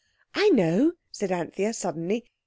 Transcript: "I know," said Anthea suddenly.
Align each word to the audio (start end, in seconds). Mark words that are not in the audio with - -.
"I 0.33 0.49
know," 0.49 0.93
said 1.11 1.31
Anthea 1.31 1.73
suddenly. 1.73 2.25